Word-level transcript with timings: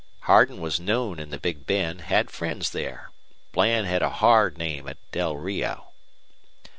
Hardin 0.21 0.59
was 0.61 0.79
known 0.79 1.19
in 1.19 1.29
the 1.29 1.37
Big 1.37 1.67
Bend, 1.67 2.01
had 2.01 2.31
friends 2.31 2.71
there. 2.71 3.11
Bland 3.51 3.85
had 3.85 4.01
a 4.01 4.09
hard 4.09 4.57
name 4.57 4.87
at 4.89 4.97
Del 5.11 5.35
Rio." 5.37 5.91